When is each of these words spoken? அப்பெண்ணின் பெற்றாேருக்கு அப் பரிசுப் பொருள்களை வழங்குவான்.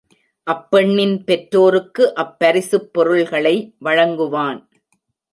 அப்பெண்ணின் 0.47 1.13
பெற்றாேருக்கு 1.27 2.05
அப் 2.13 2.39
பரிசுப் 2.39 2.87
பொருள்களை 2.93 3.75
வழங்குவான். 3.77 4.59